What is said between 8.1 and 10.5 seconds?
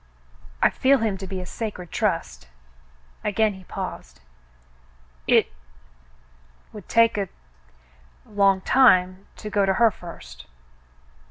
long time to go to her first